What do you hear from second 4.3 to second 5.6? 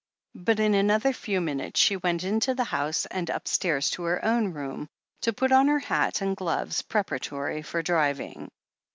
room, to put